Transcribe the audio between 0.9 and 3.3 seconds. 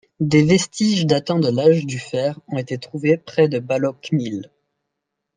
datant de l'âge du fer ont été trouvés